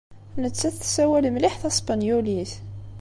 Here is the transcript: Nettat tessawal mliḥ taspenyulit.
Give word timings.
Nettat 0.41 0.75
tessawal 0.79 1.25
mliḥ 1.31 1.55
taspenyulit. 1.61 2.51